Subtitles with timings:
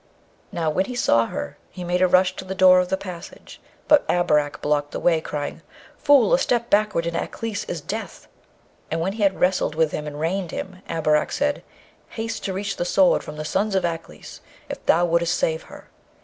[0.51, 3.61] Now, when he saw her, he made a rush to the door of the passage;
[3.87, 5.61] but Abarak blocked the way, crying,
[5.95, 6.33] 'Fool!
[6.33, 8.27] a step backward in Aklis is death!'
[8.89, 11.61] And when he had wrestled with him and reined him, Abarak said,
[12.09, 14.41] 'Haste to reach the Sword from the sons of Aklis,
[14.71, 15.91] if thou wouldst save her.'